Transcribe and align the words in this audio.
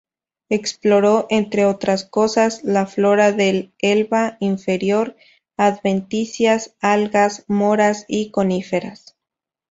Exploró, 0.49 1.27
entre 1.29 1.65
otras 1.67 2.05
cosas, 2.05 2.63
la 2.63 2.87
flora 2.87 3.31
del 3.33 3.71
Elba 3.77 4.35
inferior, 4.39 5.15
adventicias, 5.57 6.73
algas, 6.79 7.43
moras 7.47 8.05
y 8.07 8.31
coníferas. 8.31 9.15